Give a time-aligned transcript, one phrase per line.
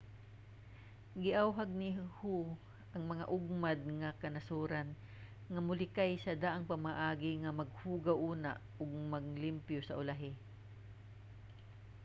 [1.23, 2.35] giawhag ni hu
[2.93, 4.89] ang mga ugmad nga kanasoran
[5.51, 8.51] nga molikay sa daang pamaagi nga maghugaw una
[8.81, 10.31] ug manglimpyo sa ulahi.